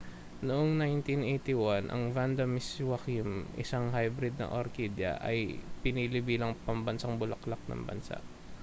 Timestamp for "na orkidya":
4.37-5.11